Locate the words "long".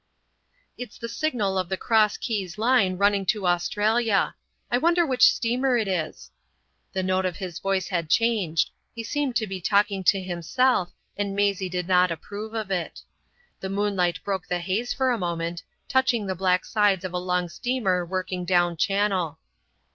17.19-17.47